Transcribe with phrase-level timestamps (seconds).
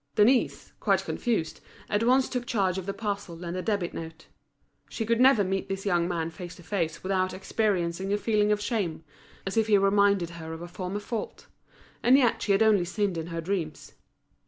[0.15, 4.25] Denise, quite confused, at once took charge of the parcel and the debit note.
[4.89, 8.59] She could never meet this young man face to face without experiencing a feeling of
[8.59, 9.03] shame,
[9.45, 11.45] as if he reminded her of a former fault;
[12.01, 13.93] and yet she had only sinned in her dreams.